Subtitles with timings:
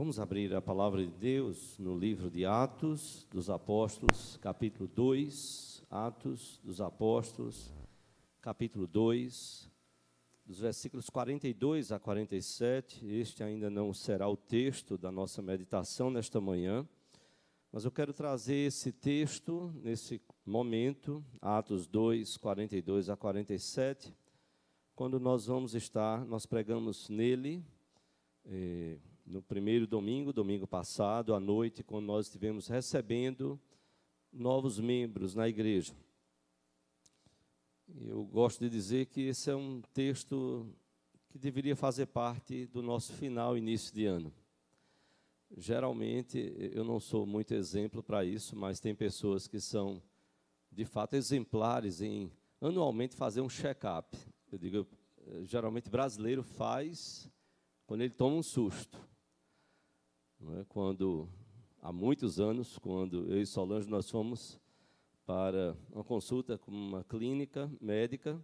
[0.00, 5.84] Vamos abrir a palavra de Deus no livro de Atos dos Apóstolos, capítulo 2.
[5.90, 7.70] Atos dos Apóstolos,
[8.40, 9.70] capítulo 2,
[10.46, 13.06] dos versículos 42 a 47.
[13.08, 16.88] Este ainda não será o texto da nossa meditação nesta manhã,
[17.70, 24.16] mas eu quero trazer esse texto nesse momento, Atos 2, 42 a 47,
[24.96, 27.62] quando nós vamos estar, nós pregamos nele.
[28.46, 28.96] Eh,
[29.30, 33.60] no primeiro domingo, domingo passado, à noite, quando nós estivemos recebendo
[34.32, 35.94] novos membros na igreja.
[38.04, 40.66] Eu gosto de dizer que esse é um texto
[41.28, 44.32] que deveria fazer parte do nosso final, início de ano.
[45.56, 50.02] Geralmente, eu não sou muito exemplo para isso, mas tem pessoas que são,
[50.72, 54.16] de fato, exemplares em anualmente fazer um check-up.
[54.50, 54.86] Eu digo,
[55.44, 57.30] geralmente brasileiro faz
[57.86, 59.09] quando ele toma um susto.
[60.48, 60.64] É?
[60.70, 61.28] Quando,
[61.82, 64.58] há muitos anos, quando eu e Solange nós fomos
[65.26, 68.42] para uma consulta com uma clínica médica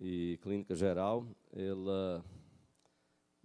[0.00, 2.24] e clínica geral, ela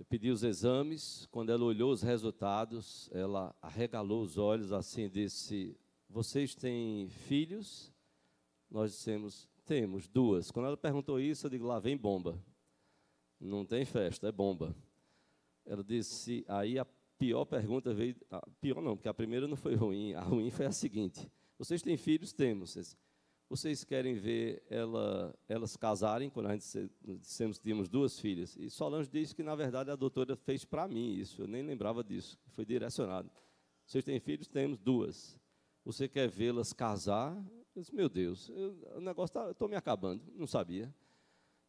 [0.10, 5.78] pediu os exames, quando ela olhou os resultados, ela arregalou os olhos assim disse:
[6.10, 7.94] "Vocês têm filhos?"
[8.68, 10.50] Nós dissemos: "Temos duas".
[10.50, 12.44] Quando ela perguntou isso, eu digo: "Lá vem bomba".
[13.40, 14.76] Não tem festa, é bomba.
[15.64, 16.86] Ela disse: "Aí a
[17.24, 18.16] pior pergunta veio.
[18.60, 20.14] Pior não, porque a primeira não foi ruim.
[20.14, 22.34] A ruim foi a seguinte: Vocês têm filhos?
[22.34, 22.98] Temos.
[23.50, 26.30] Vocês querem ver ela, elas casarem?
[26.30, 28.58] Quando a gente dissemos que tínhamos duas filhas.
[28.58, 31.44] E Solange disse que, na verdade, a doutora fez para mim isso.
[31.44, 32.38] Eu nem lembrava disso.
[32.50, 33.32] Foi direcionado.
[33.86, 34.48] Vocês têm filhos?
[34.48, 35.40] Temos duas.
[35.86, 37.38] Você quer vê-las casar?
[37.74, 39.52] Eu disse, meu Deus, eu, o negócio está.
[39.52, 40.22] Estou me acabando.
[40.36, 40.94] Não sabia.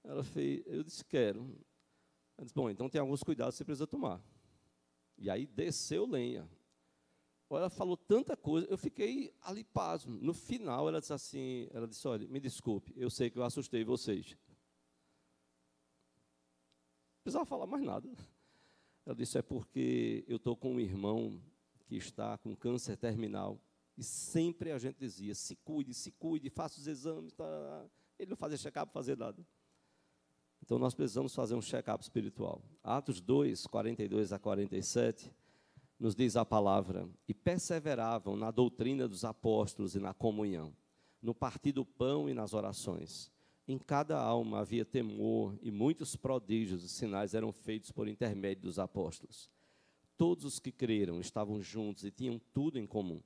[0.02, 0.64] Ela fez.
[0.66, 1.42] Eu disse, quero.
[2.36, 4.20] Ela disse, bom, então tem alguns cuidados que você precisa tomar.
[5.16, 6.48] E aí desceu lenha.
[7.50, 10.18] Ela falou tanta coisa, eu fiquei ali pasmo.
[10.20, 13.84] No final, ela disse assim: ela disse, olha, me desculpe, eu sei que eu assustei
[13.84, 14.36] vocês.
[17.16, 18.08] Não precisava falar mais nada.
[19.06, 21.41] Ela disse: é porque eu estou com um irmão
[21.86, 23.60] que está com câncer terminal.
[23.97, 27.32] E sempre a gente dizia: se cuide, se cuide, faça os exames.
[27.34, 27.86] Tá.
[28.19, 29.47] Ele não fazia check-up, fazer nada.
[30.64, 32.62] Então nós precisamos fazer um check-up espiritual.
[32.82, 35.30] Atos 2, 42 a 47,
[36.00, 40.74] nos diz a palavra: E perseveravam na doutrina dos apóstolos e na comunhão,
[41.20, 43.30] no partir do pão e nas orações.
[43.69, 48.78] Em cada alma havia temor, e muitos prodígios e sinais eram feitos por intermédio dos
[48.78, 49.50] apóstolos.
[50.16, 53.20] Todos os que creram estavam juntos e tinham tudo em comum.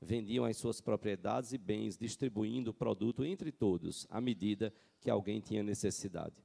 [0.00, 5.40] Vendiam as suas propriedades e bens, distribuindo o produto entre todos, à medida que alguém
[5.40, 6.44] tinha necessidade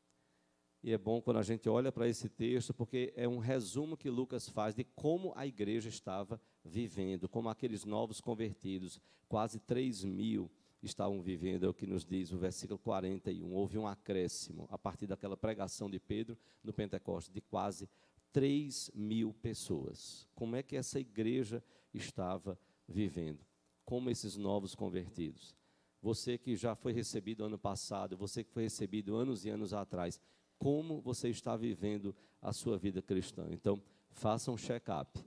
[0.83, 4.09] e é bom quando a gente olha para esse texto, porque é um resumo que
[4.09, 10.49] Lucas faz de como a igreja estava vivendo, como aqueles novos convertidos, quase 3 mil,
[10.81, 13.53] estavam vivendo, é o que nos diz o versículo 41.
[13.53, 17.87] Houve um acréscimo, a partir daquela pregação de Pedro no Pentecostes, de quase
[18.31, 20.27] 3 mil pessoas.
[20.33, 21.63] Como é que essa igreja
[21.93, 23.45] estava vivendo?
[23.85, 25.55] Como esses novos convertidos?
[26.01, 30.19] Você que já foi recebido ano passado, você que foi recebido anos e anos atrás,
[30.61, 33.47] como você está vivendo a sua vida cristã.
[33.49, 35.19] Então, faça um check-up.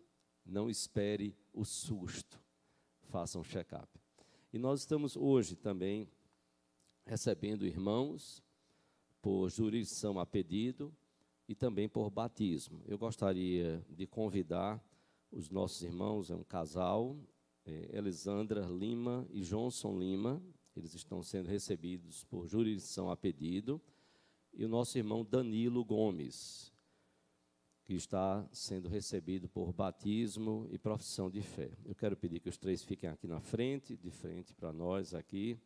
[0.47, 2.41] Não espere o susto.
[3.09, 3.89] Faça um check-up.
[4.53, 6.09] E nós estamos hoje também
[7.05, 8.45] recebendo irmãos
[9.21, 10.95] por jurisdição a pedido
[11.49, 12.85] e também por batismo.
[12.87, 14.81] Eu gostaria de convidar
[15.33, 17.17] os nossos irmãos, é um casal,
[17.67, 20.41] é, Elisandra Lima e Johnson Lima,
[20.77, 23.83] eles estão sendo recebidos por jurisdição a pedido
[24.57, 26.73] e o nosso irmão Danilo Gomes,
[27.85, 31.71] que está sendo recebido por batismo e profissão de fé.
[31.85, 35.59] Eu quero pedir que os três fiquem aqui na frente, de frente para nós aqui.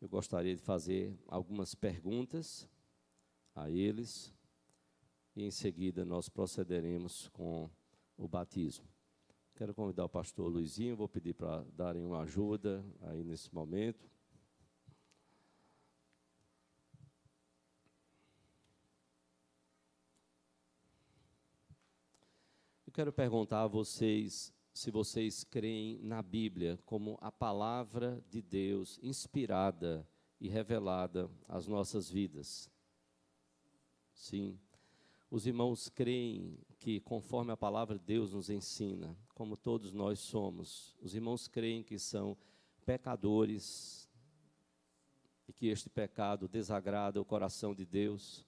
[0.00, 2.68] Eu gostaria de fazer algumas perguntas
[3.54, 4.34] a eles
[5.34, 7.70] e em seguida nós procederemos com
[8.16, 8.86] o batismo.
[9.54, 14.10] Quero convidar o pastor Luizinho, vou pedir para darem uma ajuda aí nesse momento.
[22.96, 30.08] Quero perguntar a vocês se vocês creem na Bíblia como a palavra de Deus inspirada
[30.40, 32.70] e revelada às nossas vidas.
[34.14, 34.58] Sim,
[35.30, 40.96] os irmãos creem que, conforme a palavra de Deus nos ensina, como todos nós somos,
[40.98, 42.34] os irmãos creem que são
[42.86, 44.08] pecadores
[45.46, 48.45] e que este pecado desagrada o coração de Deus.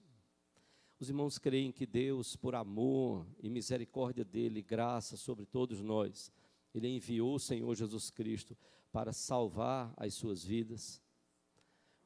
[0.99, 6.29] Os irmãos creem que Deus, por amor e misericórdia dele, graça sobre todos nós,
[6.75, 8.55] ele enviou o Senhor Jesus Cristo
[8.91, 11.01] para salvar as suas vidas.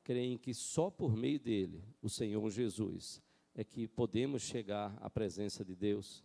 [0.04, 3.20] Creem que só por meio dele, o Senhor Jesus,
[3.56, 6.24] é que podemos chegar à presença de Deus.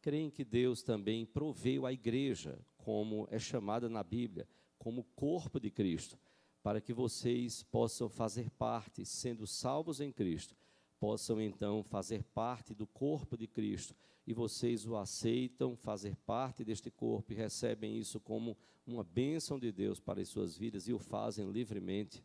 [0.00, 4.46] Creem que Deus também proveu a igreja, como é chamada na Bíblia,
[4.78, 6.16] como corpo de Cristo,
[6.62, 10.54] para que vocês possam fazer parte, sendo salvos em Cristo,
[10.98, 13.94] possam então fazer parte do corpo de Cristo
[14.26, 18.56] e vocês o aceitam fazer parte deste corpo e recebem isso como
[18.86, 22.24] uma bênção de Deus para as suas vidas e o fazem livremente.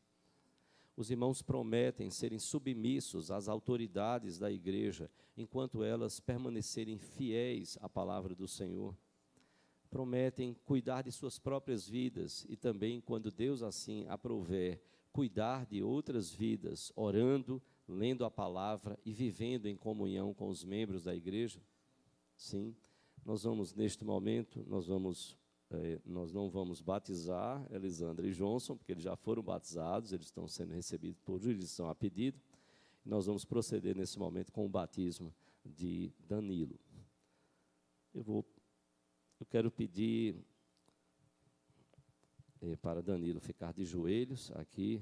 [0.96, 8.36] Os irmãos prometem serem submissos às autoridades da igreja enquanto elas permanecerem fiéis à palavra
[8.36, 8.96] do Senhor.
[9.90, 14.82] Prometem cuidar de suas próprias vidas e também, quando Deus assim aprover,
[15.12, 21.04] cuidar de outras vidas, orando, lendo a palavra e vivendo em comunhão com os membros
[21.04, 21.60] da igreja?
[22.36, 22.76] Sim,
[23.24, 25.38] nós vamos neste momento, nós vamos
[25.70, 30.48] é, nós não vamos batizar Elisandra e Johnson, porque eles já foram batizados, eles estão
[30.48, 32.38] sendo recebidos por jurisdição a pedido.
[33.06, 35.34] Nós vamos proceder nesse momento com o batismo
[35.66, 36.78] de Danilo.
[38.14, 38.46] Eu vou,
[39.40, 40.36] eu quero pedir
[42.62, 45.02] é, para Danilo ficar de joelhos aqui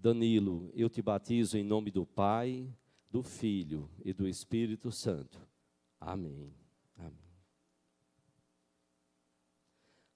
[0.00, 2.74] Danilo, eu te batizo em nome do Pai,
[3.10, 5.46] do Filho e do Espírito Santo.
[6.00, 6.54] Amém.
[6.96, 7.12] Amém.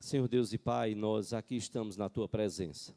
[0.01, 2.97] Senhor Deus e Pai, nós aqui estamos na tua presença.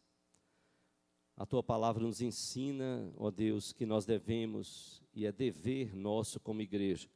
[1.36, 6.62] A tua palavra nos ensina, ó Deus, que nós devemos, e é dever nosso como
[6.62, 7.10] igreja,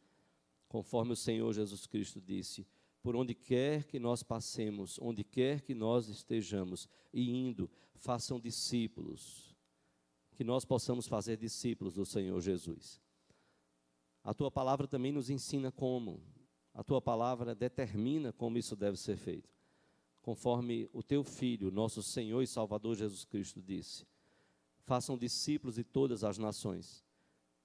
[0.67, 2.67] conforme o Senhor Jesus Cristo disse,
[3.01, 9.50] por onde quer que nós passemos, onde quer que nós estejamos, e indo, façam discípulos
[10.35, 13.01] que nós possamos fazer discípulos do Senhor Jesus.
[14.23, 16.21] A tua palavra também nos ensina como,
[16.73, 19.49] a tua palavra determina como isso deve ser feito.
[20.21, 24.05] Conforme o teu filho, nosso Senhor e Salvador Jesus Cristo disse:
[24.83, 27.03] Façam discípulos de todas as nações,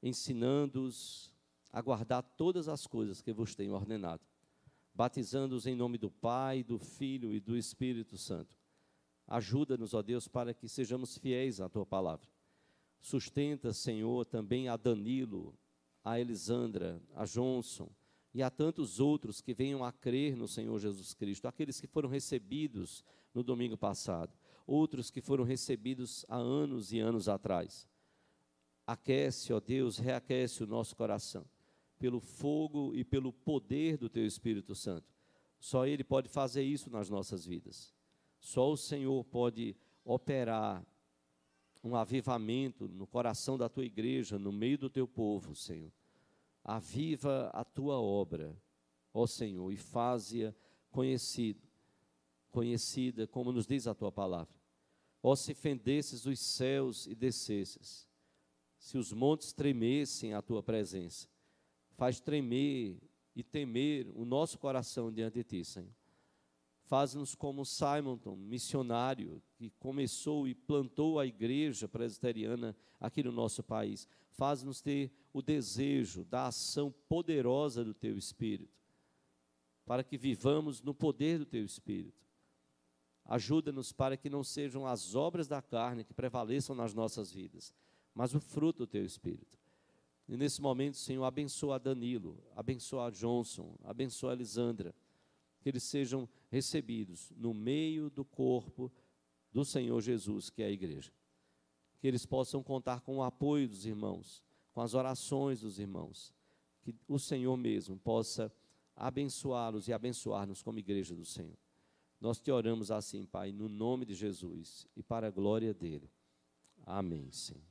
[0.03, 1.33] ensinando-os
[1.71, 4.23] a guardar todas as coisas que vos tenho ordenado,
[4.95, 8.57] batizando-os em nome do Pai, do Filho e do Espírito Santo.
[9.27, 12.36] Ajuda-nos, ó Deus, para que sejamos fiéis à tua palavra
[13.07, 15.57] Sustenta, Senhor, também a Danilo,
[16.03, 17.89] a Elisandra, a Johnson
[18.35, 22.09] e a tantos outros que venham a crer no Senhor Jesus Cristo, aqueles que foram
[22.09, 24.37] recebidos no domingo passado,
[24.67, 27.89] outros que foram recebidos há anos e anos atrás.
[28.85, 31.47] Aquece, ó Deus, reaquece o nosso coração,
[32.01, 35.15] pelo fogo e pelo poder do Teu Espírito Santo.
[35.61, 37.95] Só Ele pode fazer isso nas nossas vidas.
[38.41, 40.85] Só o Senhor pode operar
[41.87, 45.93] um avivamento no coração da tua igreja, no meio do teu povo, Senhor.
[46.65, 48.61] Aviva a tua obra,
[49.15, 50.53] ó Senhor, e faze-a
[50.91, 51.61] conhecida,
[52.51, 54.55] conhecida, como nos diz a tua palavra.
[55.23, 58.09] Ó, se fendesses os céus e descesses,
[58.77, 61.29] se os montes tremessem à tua presença,
[61.97, 63.01] faz tremer
[63.35, 65.95] e temer o nosso coração diante de ti, Senhor.
[66.87, 74.07] Faz-nos como Simonton, missionário, que começou e plantou a igreja presbiteriana aqui no nosso país.
[74.31, 78.81] Faz-nos ter o desejo da ação poderosa do Teu Espírito,
[79.85, 82.25] para que vivamos no poder do Teu Espírito.
[83.25, 87.75] Ajuda-nos para que não sejam as obras da carne que prevaleçam nas nossas vidas,
[88.15, 89.59] mas o fruto do Teu Espírito.
[90.29, 94.95] E nesse momento, Senhor, abençoa Danilo, abençoa Johnson, abençoa Elisandra
[95.67, 98.89] que eles sejam recebidos no meio do corpo
[99.51, 101.11] do Senhor Jesus, que é a igreja.
[101.99, 106.33] Que eles possam contar com o apoio dos irmãos, com as orações dos irmãos.
[106.83, 108.55] Que o Senhor mesmo possa
[108.95, 111.59] abençoá-los e abençoar-nos como igreja do Senhor.
[112.21, 116.09] Nós te oramos assim, Pai, no nome de Jesus e para a glória dele.
[116.85, 117.67] Amém, Senhor.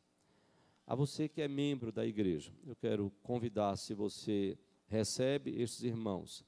[0.86, 6.44] A você que é membro da igreja, eu quero convidar, se você recebe estes irmãos,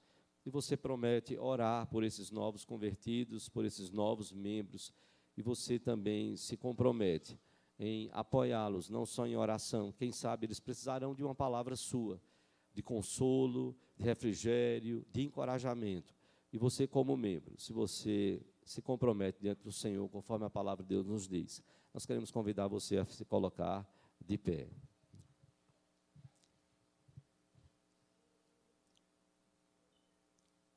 [0.47, 4.93] e você promete orar por esses novos convertidos, por esses novos membros,
[5.35, 7.37] e você também se compromete
[7.77, 9.91] em apoiá-los, não só em oração.
[9.91, 12.21] Quem sabe eles precisarão de uma palavra sua,
[12.73, 16.15] de consolo, de refrigério, de encorajamento.
[16.53, 20.87] E você, como membro, se você se compromete diante do Senhor, conforme a palavra de
[20.87, 21.61] Deus nos diz,
[21.93, 23.85] nós queremos convidar você a se colocar
[24.25, 24.69] de pé.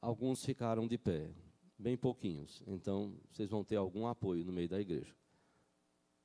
[0.01, 1.31] Alguns ficaram de pé,
[1.79, 2.63] bem pouquinhos.
[2.67, 5.15] Então, vocês vão ter algum apoio no meio da igreja.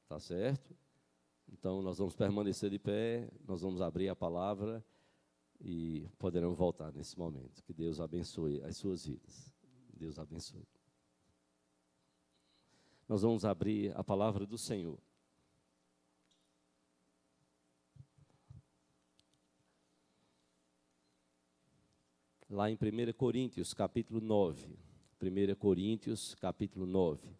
[0.07, 0.75] Tá certo?
[1.51, 4.83] Então, nós vamos permanecer de pé, nós vamos abrir a palavra
[5.59, 7.63] e poderão voltar nesse momento.
[7.63, 9.53] Que Deus abençoe as suas vidas.
[9.93, 10.67] Deus abençoe.
[13.07, 14.99] Nós vamos abrir a palavra do Senhor.
[22.49, 24.77] Lá em 1 Coríntios, capítulo 9.
[25.21, 27.35] 1 Coríntios, capítulo 9.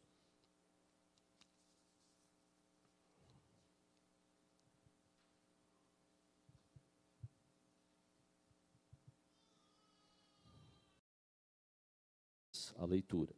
[12.78, 13.34] a leitura.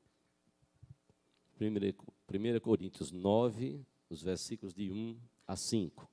[1.59, 6.09] 1 Coríntios 9, os versículos de 1 a 5.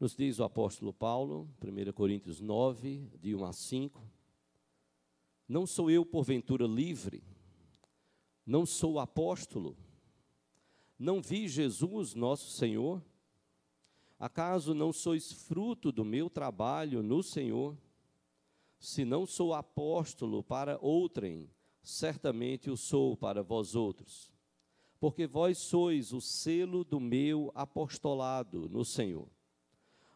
[0.00, 4.00] Nos diz o apóstolo Paulo, 1 Coríntios 9, de 1 a 5.
[5.48, 7.20] Não sou eu, porventura, livre?
[8.46, 9.76] Não sou apóstolo?
[10.96, 13.02] Não vi Jesus, nosso Senhor?
[14.20, 17.76] Acaso não sois fruto do meu trabalho no Senhor?
[18.78, 21.50] Se não sou apóstolo para outrem,
[21.82, 24.32] certamente o sou para vós outros.
[25.00, 29.28] Porque vós sois o selo do meu apostolado no Senhor.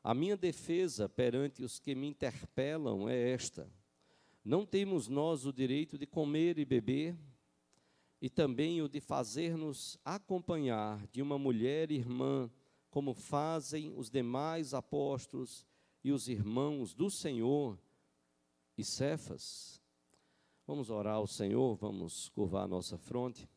[0.05, 3.71] A minha defesa perante os que me interpelam é esta:
[4.45, 7.17] não temos nós o direito de comer e beber,
[8.21, 12.51] e também o de fazer-nos acompanhar de uma mulher irmã
[12.91, 15.67] como fazem os demais apóstolos
[16.05, 17.79] e os irmãos do Senhor
[18.77, 19.81] e Cefas.
[20.67, 23.49] Vamos orar ao Senhor, vamos curvar a nossa fronte.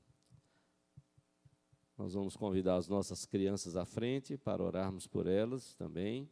[1.98, 6.30] Nós vamos convidar as nossas crianças à frente para orarmos por elas também.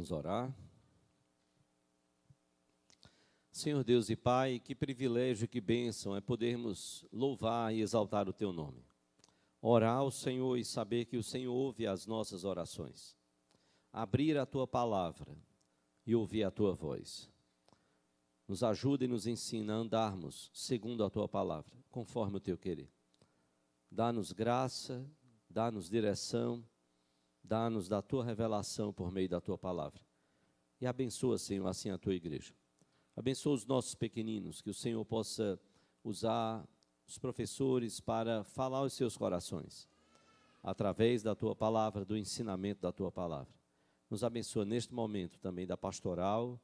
[0.00, 0.56] Vamos orar.
[3.52, 8.50] Senhor Deus e Pai, que privilégio, que bênção é podermos louvar e exaltar o Teu
[8.50, 8.82] nome.
[9.60, 13.14] Orar ao Senhor e saber que o Senhor ouve as nossas orações.
[13.92, 15.36] Abrir a Tua palavra
[16.06, 17.30] e ouvir a Tua voz.
[18.48, 22.90] Nos ajuda e nos ensina a andarmos segundo a Tua palavra, conforme o Teu querer.
[23.90, 25.06] Dá-nos graça,
[25.50, 26.64] dá-nos direção
[27.42, 30.00] Dá-nos da tua revelação por meio da tua palavra.
[30.80, 32.54] E abençoa, Senhor, assim a tua igreja.
[33.16, 35.60] Abençoa os nossos pequeninos, que o Senhor possa
[36.02, 36.66] usar
[37.06, 39.88] os professores para falar aos seus corações,
[40.62, 43.52] através da tua palavra, do ensinamento da tua palavra.
[44.08, 46.58] Nos abençoa neste momento também da pastoral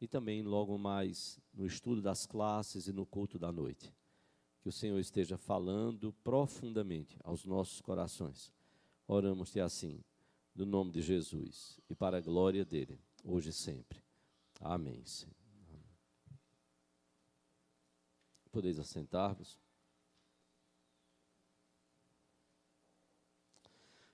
[0.00, 3.94] e também logo mais no estudo das classes e no culto da noite.
[4.60, 8.52] Que o Senhor esteja falando profundamente aos nossos corações.
[9.06, 10.02] Oramos-te assim
[10.54, 14.02] no nome de Jesus e para a glória dele, hoje e sempre.
[14.60, 15.04] Amém.
[15.04, 15.34] Senhor.
[18.50, 19.58] Podeis assentar-vos.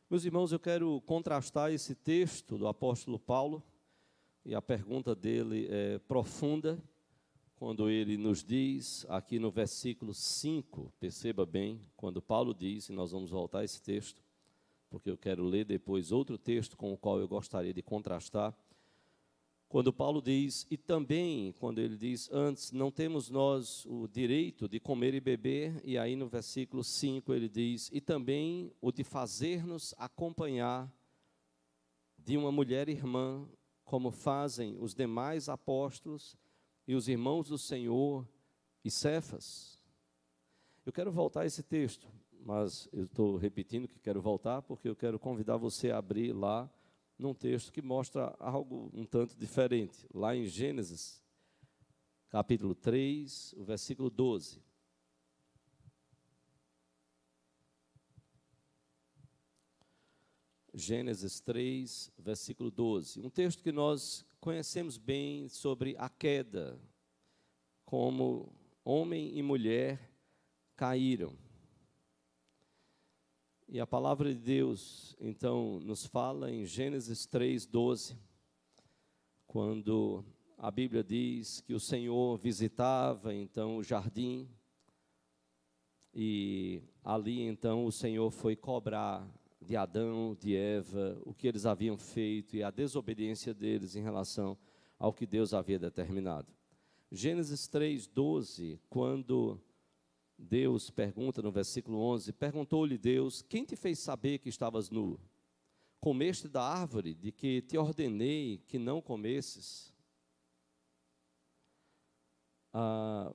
[0.08, 3.62] Meus irmãos, eu quero contrastar esse texto do apóstolo Paulo,
[4.42, 6.82] e a pergunta dele é profunda,
[7.56, 13.10] quando ele nos diz, aqui no versículo 5, perceba bem, quando Paulo diz, e nós
[13.10, 14.22] vamos voltar a esse texto,
[14.88, 18.56] porque eu quero ler depois outro texto com o qual eu gostaria de contrastar.
[19.68, 24.80] Quando Paulo diz, e também quando ele diz, antes, não temos nós o direito de
[24.80, 29.94] comer e beber, e aí no versículo 5 ele diz, e também o de fazer-nos
[29.98, 30.90] acompanhar
[32.16, 33.46] de uma mulher irmã,
[33.84, 36.36] como fazem os demais apóstolos
[36.86, 38.26] e os irmãos do Senhor
[38.82, 39.78] e Cefas.
[40.84, 42.08] Eu quero voltar a esse texto,
[42.44, 46.70] mas eu estou repetindo que quero voltar porque eu quero convidar você a abrir lá
[47.18, 51.22] num texto que mostra algo um tanto diferente, lá em Gênesis,
[52.30, 54.62] capítulo 3, o versículo 12.
[60.72, 63.20] Gênesis 3, versículo 12.
[63.20, 66.80] Um texto que nós conhecemos bem sobre a queda,
[67.84, 68.54] como
[68.84, 70.08] homem e mulher
[70.76, 71.36] caíram.
[73.70, 78.16] E a palavra de Deus, então, nos fala em Gênesis 3, 12,
[79.46, 80.24] quando
[80.56, 84.48] a Bíblia diz que o Senhor visitava então o jardim,
[86.14, 89.28] e ali então o Senhor foi cobrar
[89.60, 94.56] de Adão, de Eva, o que eles haviam feito e a desobediência deles em relação
[94.98, 96.48] ao que Deus havia determinado.
[97.12, 99.60] Gênesis 3, 12, quando
[100.38, 105.18] Deus pergunta no versículo 11: Perguntou-lhe Deus: Quem te fez saber que estavas nu?
[106.00, 109.92] Comeste da árvore de que te ordenei que não comesses?
[112.72, 113.34] Ah,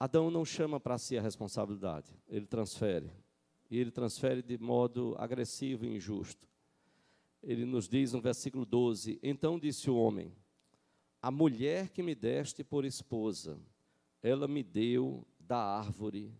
[0.00, 3.12] Adão não chama para si a responsabilidade, ele transfere.
[3.70, 6.46] E ele transfere de modo agressivo e injusto.
[7.40, 10.34] Ele nos diz no versículo 12: Então disse o homem:
[11.22, 13.60] A mulher que me deste por esposa,
[14.20, 16.32] ela me deu da árvore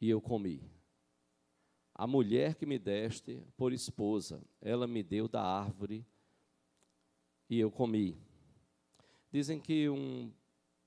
[0.00, 0.60] e eu comi.
[1.94, 6.04] A mulher que me deste por esposa, ela me deu da árvore
[7.48, 8.18] e eu comi.
[9.30, 10.32] Dizem que um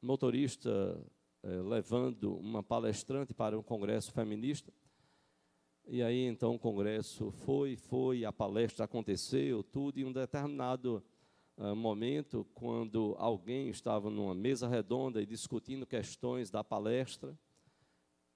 [0.02, 1.02] motorista
[1.42, 4.74] eh, levando uma palestrante para um congresso feminista,
[5.88, 11.02] e aí então o congresso foi, foi, a palestra aconteceu, tudo, e um determinado
[11.58, 17.38] uh, momento, quando alguém estava numa mesa redonda e discutindo questões da palestra,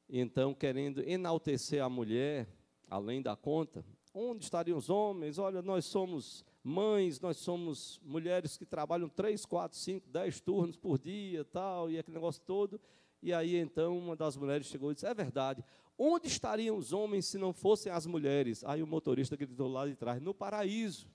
[0.07, 2.47] então querendo enaltecer a mulher,
[2.89, 5.37] além da conta, onde estariam os homens?
[5.37, 10.97] Olha, nós somos mães, nós somos mulheres que trabalham três, quatro, cinco, dez turnos por
[10.97, 12.79] dia, tal, e aquele negócio todo.
[13.21, 15.63] E aí então uma das mulheres chegou e disse: É verdade,
[15.97, 18.63] onde estariam os homens se não fossem as mulheres?
[18.63, 21.07] Aí o motorista gritou lá de trás: No paraíso.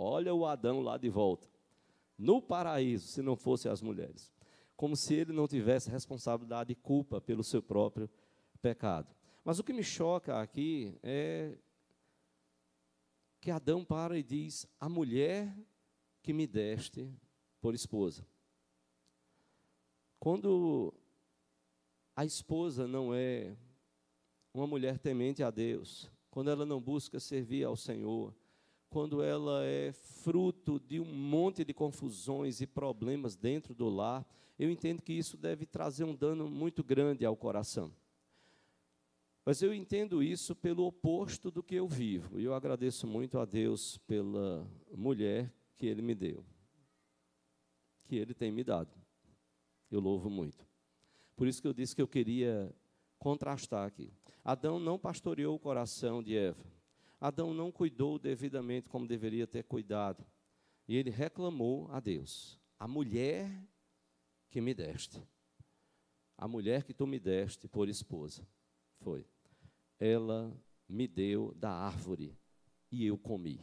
[0.00, 1.48] Olha o Adão lá de volta.
[2.16, 4.32] No paraíso, se não fossem as mulheres.
[4.76, 8.08] Como se ele não tivesse responsabilidade e culpa pelo seu próprio
[8.62, 9.12] pecado.
[9.44, 11.58] Mas o que me choca aqui é
[13.40, 15.52] que Adão para e diz: A mulher
[16.22, 17.12] que me deste
[17.60, 18.24] por esposa.
[20.20, 20.94] Quando
[22.14, 23.56] a esposa não é
[24.54, 28.32] uma mulher temente a Deus, quando ela não busca servir ao Senhor,
[28.90, 34.26] quando ela é fruto de um monte de confusões e problemas dentro do lar,
[34.58, 37.92] eu entendo que isso deve trazer um dano muito grande ao coração.
[39.44, 42.38] Mas eu entendo isso pelo oposto do que eu vivo.
[42.38, 46.44] E eu agradeço muito a Deus pela mulher que Ele me deu,
[48.06, 48.90] que Ele tem me dado.
[49.90, 50.66] Eu louvo muito.
[51.34, 52.74] Por isso que eu disse que eu queria
[53.18, 54.12] contrastar aqui.
[54.44, 56.77] Adão não pastoreou o coração de Eva.
[57.20, 60.24] Adão não cuidou devidamente como deveria ter cuidado.
[60.86, 63.50] E ele reclamou a Deus: A mulher
[64.50, 65.20] que me deste,
[66.36, 68.46] a mulher que tu me deste por esposa,
[69.00, 69.26] foi.
[69.98, 70.56] Ela
[70.88, 72.36] me deu da árvore
[72.90, 73.60] e eu comi.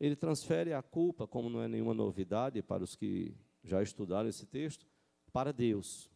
[0.00, 4.46] Ele transfere a culpa, como não é nenhuma novidade para os que já estudaram esse
[4.46, 4.86] texto,
[5.32, 6.10] para Deus.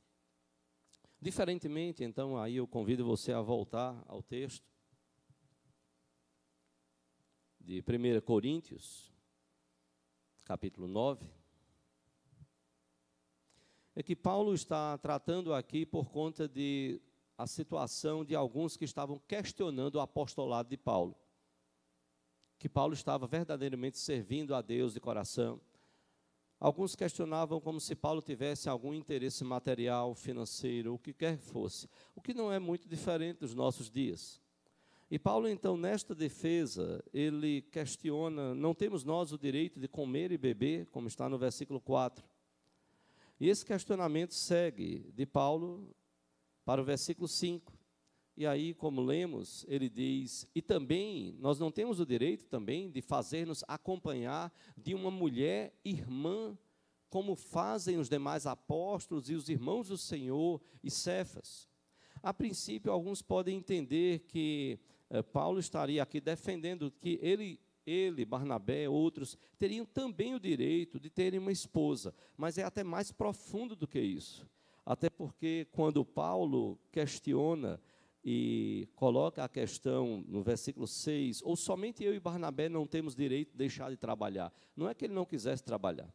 [1.20, 4.70] Diferentemente, então, aí eu convido você a voltar ao texto
[7.60, 9.12] de 1 Coríntios,
[10.44, 11.24] capítulo 9,
[13.94, 17.00] é que Paulo está tratando aqui por conta de
[17.36, 21.16] a situação de alguns que estavam questionando o apostolado de Paulo.
[22.58, 25.60] Que Paulo estava verdadeiramente servindo a Deus de coração.
[26.58, 31.88] Alguns questionavam como se Paulo tivesse algum interesse material, financeiro, o que quer que fosse,
[32.14, 34.38] o que não é muito diferente dos nossos dias.
[35.10, 40.38] E Paulo, então, nesta defesa, ele questiona: não temos nós o direito de comer e
[40.38, 42.24] beber, como está no versículo 4.
[43.40, 45.92] E esse questionamento segue de Paulo
[46.64, 47.72] para o versículo 5.
[48.36, 53.02] E aí, como lemos, ele diz: E também, nós não temos o direito também de
[53.02, 56.56] fazer-nos acompanhar de uma mulher irmã,
[57.08, 61.68] como fazem os demais apóstolos e os irmãos do Senhor e Cefas.
[62.22, 64.78] A princípio, alguns podem entender que
[65.32, 71.40] Paulo estaria aqui defendendo que ele, ele, Barnabé, outros, teriam também o direito de terem
[71.40, 74.48] uma esposa, mas é até mais profundo do que isso.
[74.86, 77.80] Até porque, quando Paulo questiona
[78.24, 83.52] e coloca a questão no versículo 6, ou somente eu e Barnabé não temos direito
[83.52, 84.52] de deixar de trabalhar.
[84.76, 86.12] Não é que ele não quisesse trabalhar.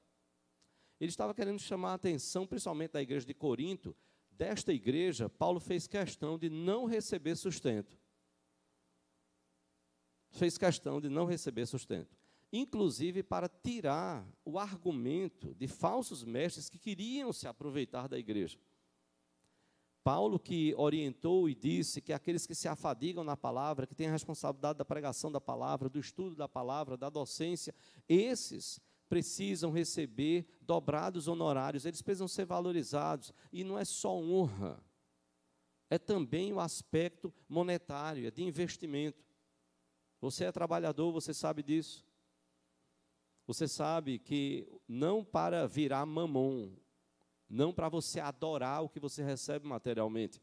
[1.00, 3.96] Ele estava querendo chamar a atenção, principalmente da igreja de Corinto.
[4.32, 7.98] Desta igreja, Paulo fez questão de não receber sustento.
[10.36, 12.18] Fez questão de não receber sustento.
[12.52, 18.60] Inclusive para tirar o argumento de falsos mestres que queriam se aproveitar da igreja.
[20.04, 24.12] Paulo que orientou e disse que aqueles que se afadigam na palavra, que têm a
[24.12, 27.74] responsabilidade da pregação da palavra, do estudo da palavra, da docência,
[28.08, 33.34] esses precisam receber dobrados honorários, eles precisam ser valorizados.
[33.52, 34.84] E não é só honra,
[35.90, 39.25] é também o aspecto monetário, é de investimento.
[40.26, 42.04] Você é trabalhador, você sabe disso.
[43.46, 46.72] Você sabe que não para virar mamon,
[47.48, 50.42] não para você adorar o que você recebe materialmente.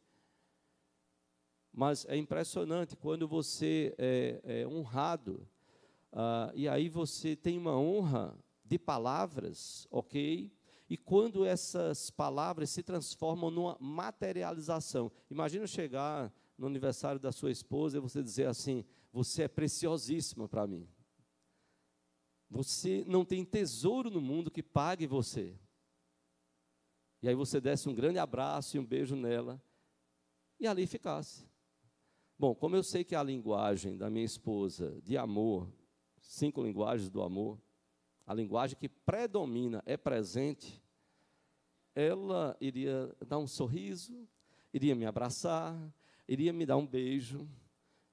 [1.73, 5.49] Mas é impressionante quando você é, é honrado,
[6.13, 10.53] ah, e aí você tem uma honra de palavras, ok?
[10.89, 15.11] E quando essas palavras se transformam numa materialização.
[15.29, 20.67] Imagina chegar no aniversário da sua esposa e você dizer assim: Você é preciosíssima para
[20.67, 20.89] mim.
[22.51, 25.57] Você não tem tesouro no mundo que pague você.
[27.23, 29.63] E aí você desse um grande abraço e um beijo nela,
[30.59, 31.47] e ali ficasse.
[32.39, 35.73] Bom, como eu sei que a linguagem da minha esposa de amor,
[36.21, 37.61] cinco linguagens do amor,
[38.27, 40.83] a linguagem que predomina é presente,
[41.95, 44.29] ela iria dar um sorriso,
[44.75, 45.77] iria me abraçar,
[46.27, 47.49] iria me dar um beijo,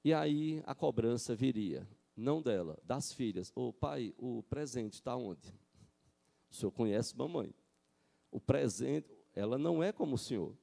[0.04, 3.52] e aí a cobrança viria, não dela, das filhas.
[3.56, 5.54] Ô oh, pai, o presente está onde?
[6.50, 7.54] O senhor conhece mamãe.
[8.32, 10.56] O presente, ela não é como o senhor.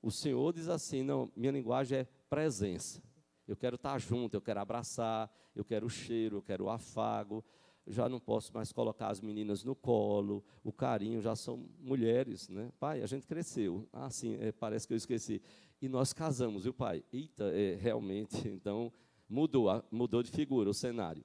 [0.00, 3.02] O senhor diz assim: não, minha linguagem é presença.
[3.46, 7.42] Eu quero estar junto, eu quero abraçar, eu quero o cheiro, eu quero o afago,
[7.86, 12.70] já não posso mais colocar as meninas no colo, o carinho, já são mulheres, né?
[12.78, 13.88] Pai, a gente cresceu.
[13.92, 15.40] Ah, sim, é, parece que eu esqueci.
[15.80, 17.04] E nós casamos, viu, pai?
[17.12, 18.92] Eita, é, realmente, então
[19.28, 21.24] mudou, mudou de figura o cenário.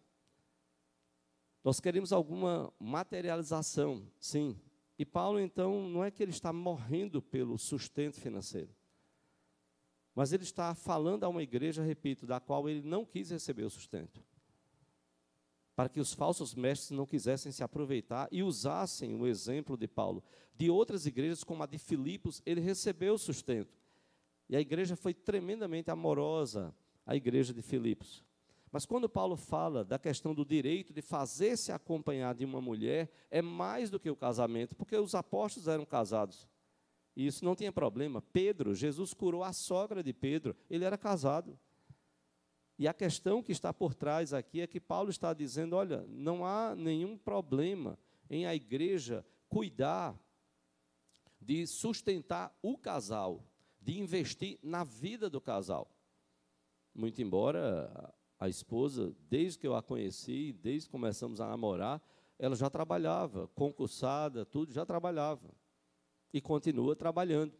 [1.63, 4.59] Nós queremos alguma materialização, sim.
[4.99, 8.69] E Paulo, então, não é que ele está morrendo pelo sustento financeiro,
[10.13, 13.69] mas ele está falando a uma igreja, repito, da qual ele não quis receber o
[13.69, 14.23] sustento
[15.75, 20.23] para que os falsos mestres não quisessem se aproveitar e usassem o exemplo de Paulo.
[20.55, 23.75] De outras igrejas, como a de Filipos, ele recebeu sustento.
[24.53, 26.75] E a igreja foi tremendamente amorosa,
[27.07, 28.23] a igreja de Filipos.
[28.71, 33.41] Mas quando Paulo fala da questão do direito de fazer-se acompanhar de uma mulher, é
[33.41, 36.47] mais do que o casamento, porque os apóstolos eram casados.
[37.15, 38.21] E isso não tinha problema.
[38.21, 41.57] Pedro, Jesus curou a sogra de Pedro, ele era casado.
[42.77, 46.45] E a questão que está por trás aqui é que Paulo está dizendo: olha, não
[46.45, 47.97] há nenhum problema
[48.29, 50.15] em a igreja cuidar
[51.41, 53.43] de sustentar o casal,
[53.83, 55.89] de investir na vida do casal.
[56.93, 62.01] Muito embora a esposa, desde que eu a conheci, desde que começamos a namorar,
[62.37, 65.49] ela já trabalhava, concursada, tudo, já trabalhava.
[66.33, 67.53] E continua trabalhando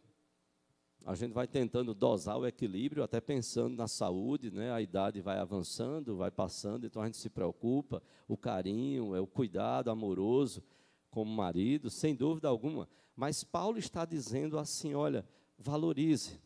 [1.04, 4.72] a gente vai tentando dosar o equilíbrio, até pensando na saúde, né?
[4.72, 9.26] A idade vai avançando, vai passando, então a gente se preocupa, o carinho, é o
[9.26, 10.62] cuidado amoroso
[11.10, 12.88] como marido, sem dúvida alguma.
[13.14, 15.26] Mas Paulo está dizendo assim, olha,
[15.64, 16.38] valorize.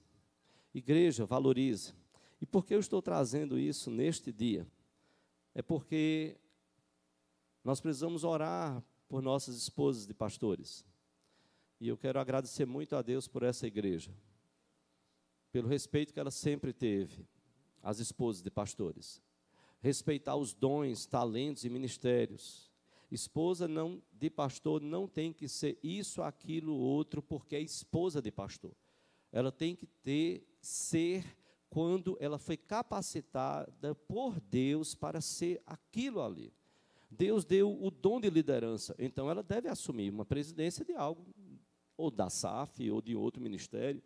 [0.72, 1.92] Igreja, valorize.
[2.40, 4.66] E por que eu estou trazendo isso neste dia?
[5.54, 6.36] É porque
[7.64, 10.84] nós precisamos orar por nossas esposas de pastores.
[11.80, 14.12] E eu quero agradecer muito a Deus por essa igreja
[15.50, 17.26] pelo respeito que ela sempre teve
[17.82, 19.22] às esposas de pastores.
[19.80, 22.70] Respeitar os dons, talentos e ministérios.
[23.10, 28.30] Esposa não de pastor não tem que ser isso, aquilo, outro, porque é esposa de
[28.30, 28.72] pastor.
[29.32, 31.24] Ela tem que ter ser
[31.70, 36.52] quando ela foi capacitada por Deus para ser aquilo ali.
[37.10, 41.26] Deus deu o dom de liderança, então ela deve assumir uma presidência de algo,
[41.96, 44.02] ou da SAF, ou de outro ministério.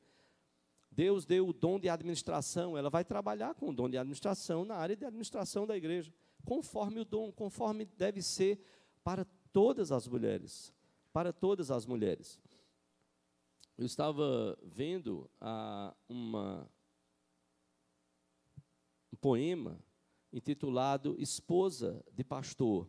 [0.90, 4.76] Deus deu o dom de administração, ela vai trabalhar com o dom de administração na
[4.76, 6.12] área de administração da igreja,
[6.44, 8.60] conforme o dom, conforme deve ser
[9.02, 10.72] para todas as mulheres,
[11.12, 12.38] para todas as mulheres.
[13.76, 16.68] Eu estava vendo ah, uma,
[19.12, 19.78] um poema
[20.32, 22.88] intitulado Esposa de Pastor.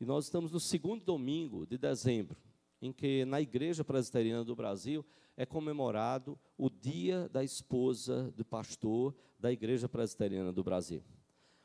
[0.00, 2.38] E nós estamos no segundo domingo de dezembro.
[2.82, 5.02] em que na Igreja Presbiteriana do Brasil
[5.38, 11.02] é comemorado o Dia da Esposa do Pastor da Igreja Presbiteriana do Brasil.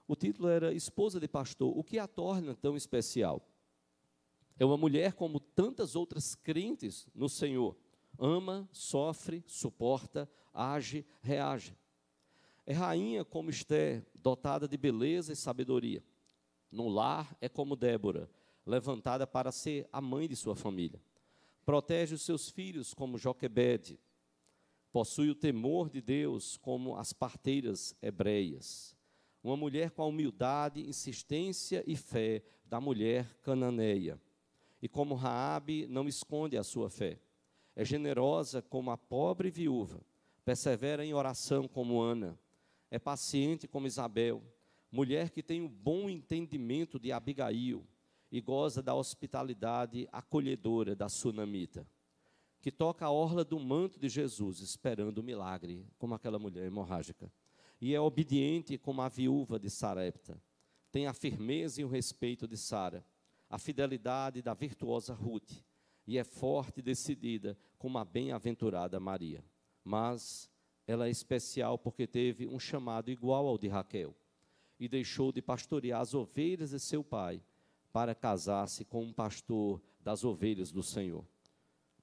[0.07, 3.45] O título era Esposa de Pastor, o que a torna tão especial?
[4.57, 7.75] É uma mulher como tantas outras crentes no Senhor.
[8.19, 11.75] Ama, sofre, suporta, age, reage.
[12.65, 16.03] É rainha como Esté, dotada de beleza e sabedoria.
[16.71, 18.29] No lar é como Débora,
[18.65, 21.01] levantada para ser a mãe de sua família.
[21.65, 23.99] Protege os seus filhos como Joquebede.
[24.91, 28.95] Possui o temor de Deus como as parteiras hebreias.
[29.43, 34.19] Uma mulher com a humildade, insistência e fé da mulher cananeia
[34.81, 37.19] e como Raabe não esconde a sua fé.
[37.79, 40.01] É generosa como a pobre viúva,
[40.43, 42.37] persevera em oração como Ana,
[42.91, 44.43] é paciente como Isabel,
[44.91, 47.87] mulher que tem o bom entendimento de Abigail
[48.29, 51.87] e goza da hospitalidade acolhedora da sunamita,
[52.59, 57.31] que toca a orla do manto de Jesus, esperando o milagre, como aquela mulher hemorrágica,
[57.79, 60.37] e é obediente como a viúva de Sarepta,
[60.91, 63.05] tem a firmeza e o respeito de Sara
[63.49, 65.63] a fidelidade da virtuosa Ruth
[66.09, 69.45] e é forte e decidida como a bem-aventurada Maria.
[69.83, 70.49] Mas
[70.87, 74.15] ela é especial porque teve um chamado igual ao de Raquel
[74.79, 77.43] e deixou de pastorear as ovelhas de seu pai
[77.93, 81.23] para casar-se com um pastor das ovelhas do Senhor,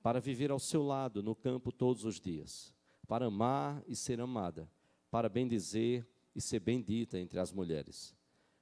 [0.00, 2.72] para viver ao seu lado no campo todos os dias,
[3.08, 4.70] para amar e ser amada,
[5.10, 8.14] para bendizer e ser bendita entre as mulheres.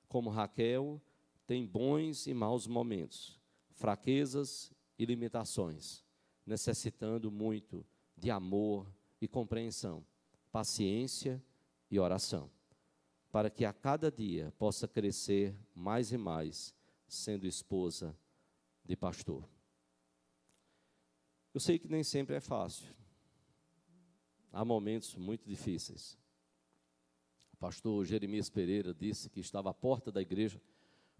[0.08, 1.02] Como Raquel,
[1.46, 3.38] tem bons e maus momentos,
[3.74, 6.04] fraquezas e limitações,
[6.46, 7.84] necessitando muito
[8.16, 8.86] de amor
[9.20, 10.04] e compreensão,
[10.52, 11.42] paciência
[11.90, 12.50] e oração,
[13.30, 16.74] para que a cada dia possa crescer mais e mais,
[17.08, 18.16] sendo esposa
[18.84, 19.48] de pastor.
[21.52, 22.92] Eu sei que nem sempre é fácil.
[24.52, 26.18] Há momentos muito difíceis.
[27.52, 30.60] O pastor Jeremias Pereira disse que estava à porta da igreja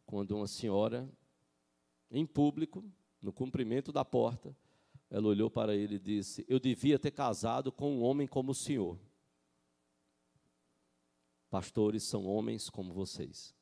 [0.05, 1.09] quando uma senhora,
[2.11, 2.85] em público,
[3.25, 4.55] no cumprimento da porta,
[5.11, 8.55] ela olhou para ele e disse: Eu devia ter casado com um homem como o
[8.55, 8.99] senhor.
[11.51, 13.55] Pastores são homens como vocês.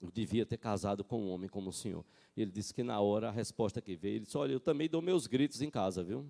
[0.00, 2.04] Eu devia ter casado com um homem como o senhor.
[2.36, 5.00] Ele disse que na hora a resposta que veio, ele disse: Olha, eu também dou
[5.00, 6.28] meus gritos em casa, viu?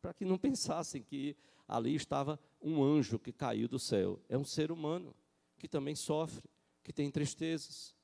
[0.00, 1.36] Para que não pensassem que
[1.68, 4.20] ali estava um anjo que caiu do céu.
[4.28, 5.14] É um ser humano
[5.58, 6.48] que também sofre
[6.82, 7.96] que tem tristezas,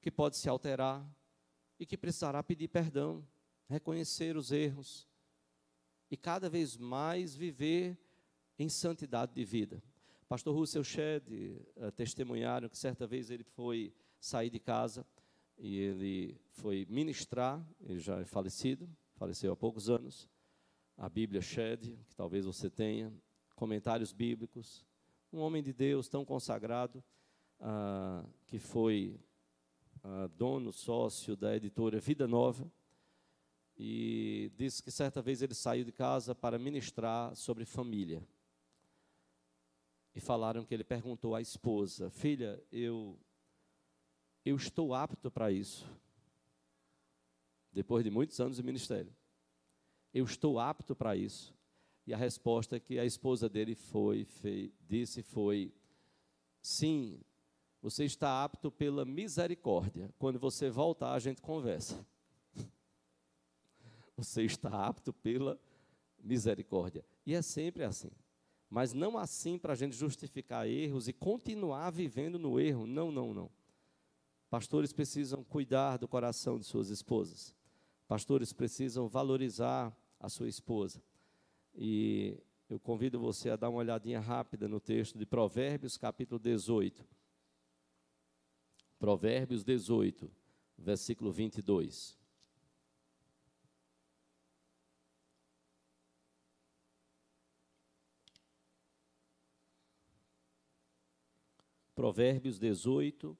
[0.00, 1.02] que pode se alterar
[1.80, 3.26] e que precisará pedir perdão,
[3.66, 5.08] reconhecer os erros
[6.10, 7.98] e cada vez mais viver
[8.58, 9.82] em santidade de vida.
[10.28, 15.06] Pastor Russell Shedd uh, testemunharam que certa vez ele foi sair de casa
[15.56, 20.28] e ele foi ministrar, ele já é falecido, faleceu há poucos anos,
[20.98, 23.10] a Bíblia Shedd, que talvez você tenha,
[23.56, 24.84] comentários bíblicos,
[25.32, 27.02] um homem de Deus tão consagrado,
[27.58, 29.18] ah, que foi
[30.36, 32.70] dono, sócio da editora Vida Nova,
[33.76, 38.22] e disse que certa vez ele saiu de casa para ministrar sobre família.
[40.14, 43.18] E falaram que ele perguntou à esposa: Filha, eu,
[44.44, 45.88] eu estou apto para isso.
[47.72, 49.14] Depois de muitos anos de ministério.
[50.12, 51.54] Eu estou apto para isso.
[52.06, 54.26] E a resposta que a esposa dele foi,
[54.80, 55.72] disse foi:
[56.60, 57.20] Sim,
[57.82, 60.12] você está apto pela misericórdia.
[60.18, 62.04] Quando você voltar, a gente conversa.
[64.16, 65.58] Você está apto pela
[66.22, 67.02] misericórdia.
[67.24, 68.10] E é sempre assim.
[68.68, 72.86] Mas não assim para a gente justificar erros e continuar vivendo no erro.
[72.86, 73.50] Não, não, não.
[74.50, 77.54] Pastores precisam cuidar do coração de suas esposas.
[78.06, 81.02] Pastores precisam valorizar a sua esposa.
[81.74, 82.38] E
[82.68, 87.19] eu convido você a dar uma olhadinha rápida no texto de Provérbios, capítulo 18
[89.00, 90.30] Provérbios 18,
[90.76, 92.18] versículo 22.
[101.94, 103.38] Provérbios 18,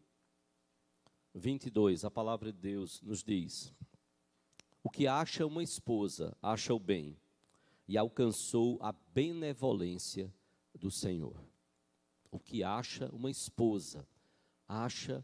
[1.34, 3.70] 22, a palavra de Deus nos diz:
[4.82, 7.20] O que acha uma esposa, acha o bem,
[7.86, 10.34] e alcançou a benevolência
[10.74, 11.46] do Senhor.
[12.30, 14.08] O que acha uma esposa,
[14.66, 15.22] acha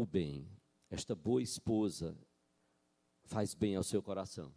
[0.00, 0.48] o bem.
[0.90, 2.16] Esta boa esposa
[3.24, 4.54] faz bem ao seu coração.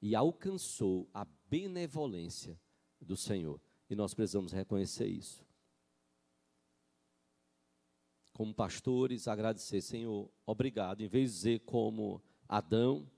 [0.00, 2.60] E alcançou a benevolência
[3.00, 3.60] do Senhor.
[3.88, 5.44] E nós precisamos reconhecer isso.
[8.32, 11.00] Como pastores, agradecer, Senhor, obrigado.
[11.00, 13.10] Em vez de dizer como Adão,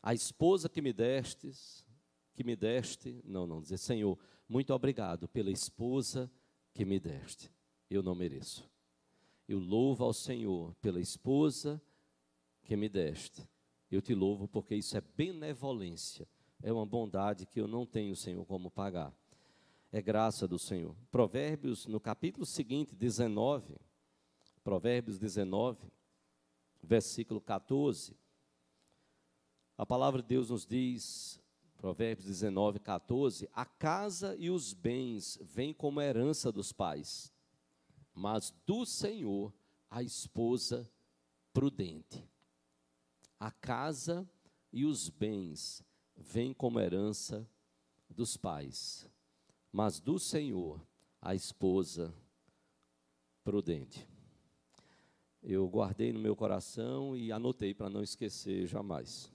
[0.00, 1.84] a esposa que me destes,
[2.32, 4.16] que me deste, não, não, dizer, Senhor,
[4.48, 6.30] muito obrigado pela esposa
[6.72, 7.50] que me deste.
[7.90, 8.70] Eu não mereço.
[9.50, 11.82] Eu louvo ao Senhor pela esposa
[12.62, 13.48] que me deste.
[13.90, 16.28] Eu te louvo porque isso é benevolência,
[16.62, 19.12] é uma bondade que eu não tenho, Senhor, como pagar.
[19.90, 20.94] É graça do Senhor.
[21.10, 23.76] Provérbios, no capítulo seguinte, 19,
[24.62, 25.84] Provérbios 19,
[26.80, 28.16] versículo 14.
[29.76, 31.40] A palavra de Deus nos diz,
[31.76, 37.32] Provérbios 19, 14: A casa e os bens vêm como herança dos pais,
[38.14, 39.52] mas do Senhor
[39.90, 40.88] a esposa
[41.52, 42.24] prudente.
[43.38, 44.28] A casa
[44.72, 45.82] e os bens
[46.16, 47.48] vêm como herança
[48.08, 49.08] dos pais,
[49.72, 50.80] mas do Senhor
[51.20, 52.14] a esposa
[53.42, 54.06] prudente.
[55.42, 59.32] Eu guardei no meu coração e anotei para não esquecer jamais.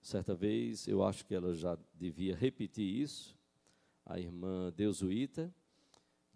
[0.00, 3.36] Certa vez, eu acho que ela já devia repetir isso,
[4.04, 5.52] a irmã Deusuíta,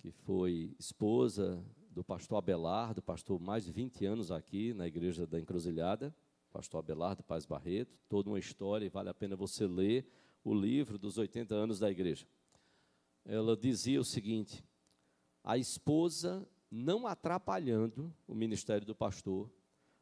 [0.06, 5.40] que foi esposa do pastor Abelardo, pastor mais de 20 anos aqui na igreja da
[5.40, 6.14] Encruzilhada,
[6.52, 10.08] pastor Abelardo Paz Barreto, toda uma história e vale a pena você ler
[10.44, 12.24] o livro dos 80 anos da igreja.
[13.24, 14.64] Ela dizia o seguinte:
[15.42, 19.50] a esposa não atrapalhando o ministério do pastor,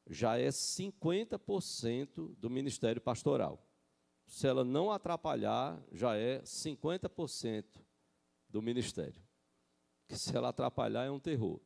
[0.06, 3.66] já é 50% do ministério pastoral.
[4.26, 7.64] Se ela não atrapalhar, já é 50%
[8.50, 9.24] do ministério.
[10.06, 11.60] Que se ela atrapalhar é um terror.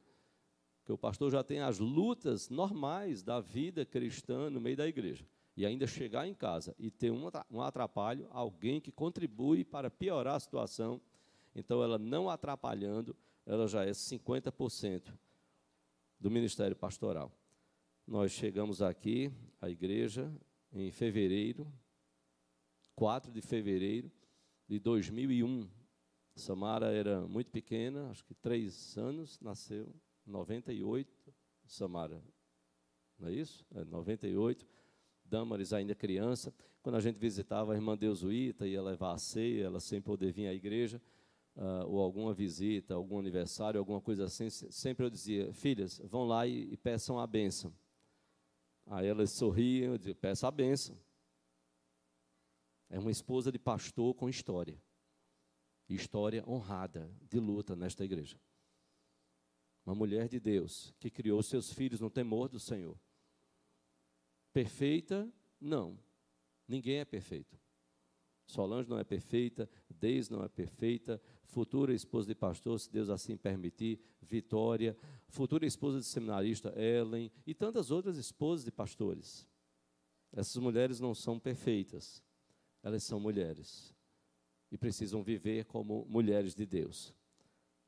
[0.84, 5.26] Que o pastor já tem as lutas normais da vida cristã no meio da igreja.
[5.56, 10.40] E ainda chegar em casa e ter um atrapalho, alguém que contribui para piorar a
[10.40, 11.00] situação.
[11.54, 15.12] Então, ela não atrapalhando, ela já é 50%
[16.20, 17.32] do ministério pastoral.
[18.06, 20.32] Nós chegamos aqui, à igreja,
[20.72, 21.70] em fevereiro,
[22.94, 24.10] 4 de fevereiro
[24.66, 25.68] de 2001.
[26.38, 29.92] Samara era muito pequena, acho que três anos, nasceu
[30.26, 31.34] em 98.
[31.66, 32.22] Samara,
[33.18, 33.66] não é isso?
[33.74, 34.66] É 98.
[35.24, 36.54] Damaris ainda criança.
[36.82, 40.46] Quando a gente visitava a irmã Deusuíta, ia levar a ceia, ela sempre poder vir
[40.46, 41.02] à igreja,
[41.56, 46.46] uh, ou alguma visita, algum aniversário, alguma coisa assim, sempre eu dizia, filhas, vão lá
[46.46, 47.74] e, e peçam a bênção.
[48.86, 50.96] Aí elas sorriam, eu dizia, peça a benção.
[52.88, 54.80] É uma esposa de pastor com história.
[55.88, 58.38] História honrada, de luta nesta igreja.
[59.86, 62.98] Uma mulher de Deus que criou seus filhos no temor do Senhor.
[64.52, 65.32] Perfeita?
[65.58, 65.98] Não.
[66.66, 67.58] Ninguém é perfeito.
[68.44, 73.36] Solange não é perfeita, Deis não é perfeita, futura esposa de pastor, se Deus assim
[73.36, 74.96] permitir, Vitória,
[75.28, 79.46] futura esposa de seminarista, Ellen, e tantas outras esposas de pastores.
[80.32, 82.22] Essas mulheres não são perfeitas,
[82.82, 83.94] elas são mulheres
[84.70, 87.14] e precisam viver como mulheres de Deus.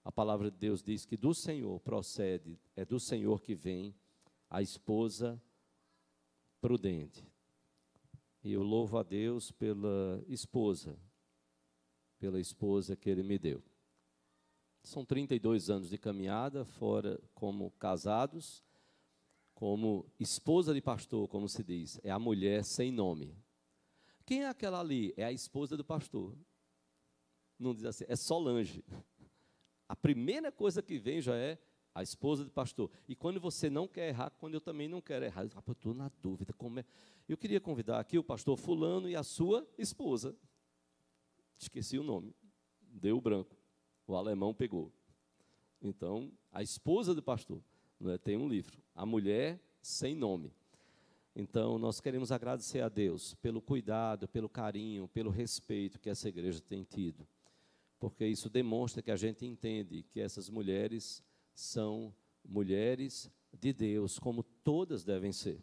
[0.04, 3.94] A palavra de Deus diz que do Senhor procede, é do Senhor que vem
[4.48, 5.40] a esposa
[6.60, 7.26] prudente.
[8.42, 10.98] E eu louvo a Deus pela esposa,
[12.18, 13.62] pela esposa que Ele me deu.
[14.82, 18.64] São 32 anos de caminhada, fora como casados,
[19.54, 23.36] como esposa de pastor, como se diz, é a mulher sem nome.
[24.24, 25.12] Quem é aquela ali?
[25.18, 26.34] É a esposa do pastor.
[27.60, 28.82] Não diz assim, é Solange.
[29.86, 31.58] A primeira coisa que vem já é
[31.94, 32.90] a esposa do pastor.
[33.06, 36.10] E quando você não quer errar, quando eu também não quero errar, eu estou na
[36.22, 36.54] dúvida.
[36.54, 36.84] Como é?
[37.28, 40.34] Eu queria convidar aqui o pastor Fulano e a sua esposa.
[41.58, 42.34] Esqueci o nome.
[42.80, 43.54] Deu o branco.
[44.06, 44.90] O alemão pegou.
[45.82, 47.62] Então, a esposa do pastor
[48.06, 48.16] é?
[48.16, 50.52] tem um livro, A Mulher Sem Nome.
[51.34, 56.60] Então, nós queremos agradecer a Deus pelo cuidado, pelo carinho, pelo respeito que essa igreja
[56.60, 57.26] tem tido.
[58.00, 61.22] Porque isso demonstra que a gente entende que essas mulheres
[61.54, 65.62] são mulheres de Deus, como todas devem ser.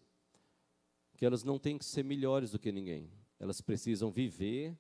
[1.16, 3.10] Que elas não têm que ser melhores do que ninguém.
[3.40, 4.78] Elas precisam viver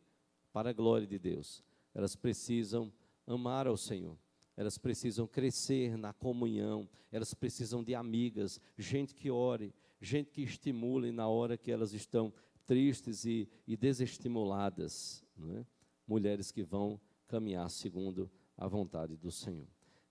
[0.53, 1.63] para a glória de Deus.
[1.95, 2.93] Elas precisam
[3.25, 4.15] amar ao Senhor.
[4.55, 6.87] Elas precisam crescer na comunhão.
[7.11, 12.31] Elas precisam de amigas, gente que ore, gente que estimule na hora que elas estão
[12.67, 15.23] tristes e, e desestimuladas.
[15.55, 15.65] É?
[16.07, 19.67] Mulheres que vão caminhar segundo a vontade do Senhor.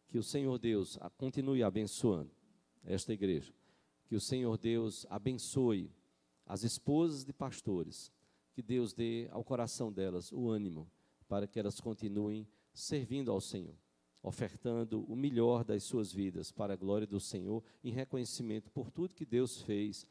[0.07, 2.31] Que o Senhor Deus continue abençoando
[2.85, 3.53] esta igreja.
[4.07, 5.91] Que o Senhor Deus abençoe
[6.47, 8.13] as esposas de pastores.
[8.53, 10.89] Que Deus dê ao coração delas o ânimo
[11.29, 13.75] para que elas continuem servindo ao Senhor,
[14.23, 19.15] ofertando o melhor das suas vidas para a glória do Senhor, em reconhecimento por tudo
[19.15, 20.07] que Deus fez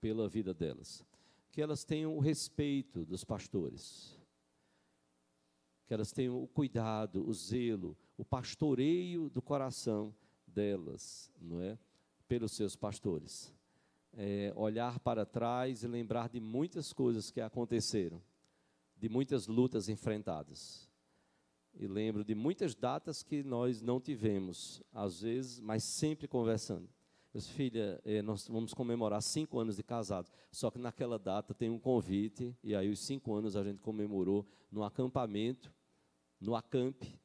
[0.00, 1.04] pela vida delas.
[1.50, 4.17] que elas tenham o respeito dos pastores,
[5.88, 10.14] que elas tenham o cuidado, o zelo, o pastoreio do coração
[10.46, 11.78] delas, não é?
[12.28, 13.54] Pelos seus pastores.
[14.12, 18.22] É, olhar para trás e lembrar de muitas coisas que aconteceram,
[18.94, 20.86] de muitas lutas enfrentadas.
[21.74, 26.86] E lembro de muitas datas que nós não tivemos, às vezes, mas sempre conversando.
[27.32, 30.30] Meus filha, eh, nós vamos comemorar cinco anos de casados.
[30.50, 34.46] Só que naquela data tem um convite, e aí os cinco anos a gente comemorou
[34.70, 35.72] no acampamento,
[36.40, 37.18] no acampe,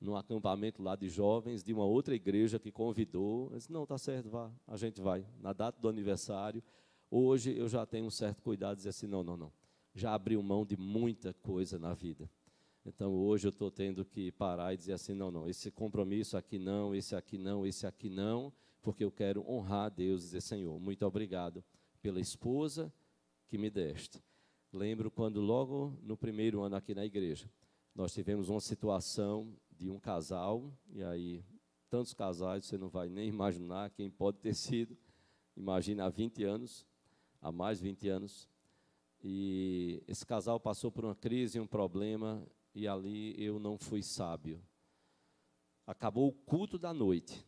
[0.00, 3.50] no acampamento lá de jovens, de uma outra igreja que convidou.
[3.50, 5.26] Eu disse, não, tá certo, vá, a gente vai.
[5.40, 6.62] Na data do aniversário,
[7.10, 9.52] hoje eu já tenho um certo cuidado dizer assim, não, não, não.
[9.94, 12.30] Já abriu mão de muita coisa na vida.
[12.84, 16.58] Então hoje eu estou tendo que parar e dizer assim, não, não, esse compromisso aqui
[16.58, 18.52] não, esse aqui não, esse aqui não
[18.86, 21.64] porque eu quero honrar a Deus e dizer, Senhor, muito obrigado
[22.00, 22.92] pela esposa
[23.48, 24.22] que me deste.
[24.72, 27.50] Lembro quando logo no primeiro ano aqui na igreja,
[27.96, 31.42] nós tivemos uma situação de um casal, e aí
[31.88, 34.94] tantos casais, você não vai nem imaginar quem pode ter sido,
[35.56, 36.86] imagina há 20 anos,
[37.40, 38.50] há mais de 20 anos,
[39.24, 44.62] e esse casal passou por uma crise, um problema, e ali eu não fui sábio.
[45.86, 47.46] Acabou o culto da noite,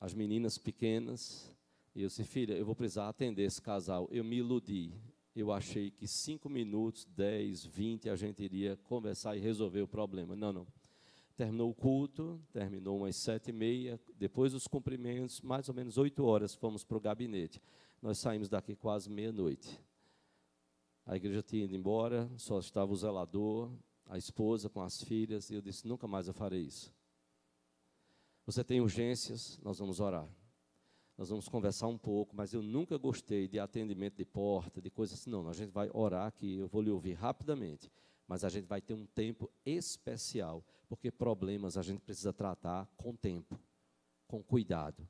[0.00, 1.54] as meninas pequenas.
[1.94, 4.08] E eu disse, filha, eu vou precisar atender esse casal.
[4.10, 4.94] Eu me iludi.
[5.34, 10.36] Eu achei que cinco minutos, dez, vinte, a gente iria conversar e resolver o problema.
[10.36, 10.66] Não, não.
[11.34, 16.22] Terminou o culto, terminou umas sete e meia, depois dos cumprimentos, mais ou menos oito
[16.24, 17.62] horas, fomos para o gabinete.
[18.02, 19.80] Nós saímos daqui quase meia-noite.
[21.06, 23.72] A igreja tinha ido embora, só estava o zelador,
[24.04, 26.92] a esposa com as filhas, e eu disse: nunca mais eu farei isso.
[28.44, 30.28] Você tem urgências, nós vamos orar.
[31.22, 35.20] Nós vamos conversar um pouco, mas eu nunca gostei de atendimento de porta, de coisas
[35.20, 35.30] assim.
[35.30, 37.88] Não, a gente vai orar aqui, eu vou lhe ouvir rapidamente,
[38.26, 43.14] mas a gente vai ter um tempo especial, porque problemas a gente precisa tratar com
[43.14, 43.56] tempo,
[44.26, 45.08] com cuidado,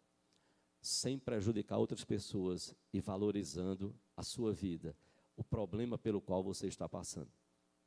[0.82, 4.94] sem prejudicar outras pessoas e valorizando a sua vida,
[5.34, 7.30] o problema pelo qual você está passando.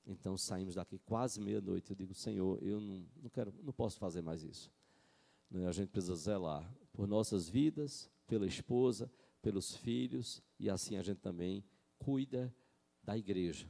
[0.04, 1.92] Então saímos daqui quase meia-noite.
[1.92, 4.72] Eu digo, Senhor, eu não, não quero, não posso fazer mais isso.
[5.48, 5.68] Né?
[5.68, 9.12] A gente precisa zelar por nossas vidas, pela esposa,
[9.42, 11.64] pelos filhos, e assim a gente também
[11.98, 12.54] cuida
[13.04, 13.70] da igreja.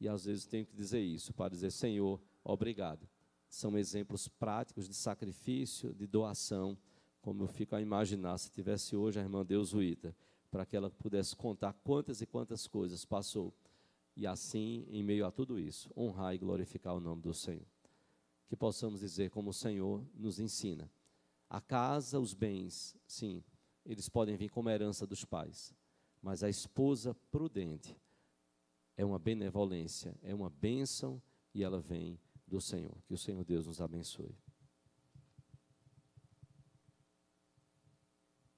[0.00, 3.08] E às vezes tenho que dizer isso, para dizer, Senhor, obrigado.
[3.48, 6.78] São exemplos práticos de sacrifício, de doação,
[7.20, 10.16] como eu fico a imaginar se tivesse hoje a irmã Deusuíta,
[10.50, 13.52] para que ela pudesse contar quantas e quantas coisas passou.
[14.16, 17.66] E assim, em meio a tudo isso, honrar e glorificar o nome do Senhor.
[18.48, 20.90] Que possamos dizer como o Senhor nos ensina
[21.50, 23.42] a casa, os bens, sim,
[23.90, 25.74] eles podem vir como herança dos pais,
[26.22, 27.96] mas a esposa prudente
[28.96, 31.20] é uma benevolência, é uma bênção
[31.52, 32.96] e ela vem do Senhor.
[33.06, 34.32] Que o Senhor Deus nos abençoe.